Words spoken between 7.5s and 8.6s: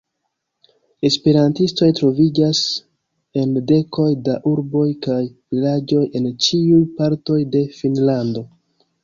de Finnlando.